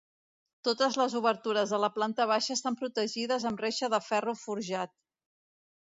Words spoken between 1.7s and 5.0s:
de la planta baixa estan protegides amb reixa de ferro forjat.